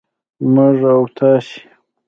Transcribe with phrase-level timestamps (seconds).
[0.53, 1.57] موږ و تاسې